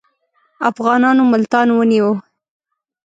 [0.69, 2.13] افغانانو ملتان ونیوی.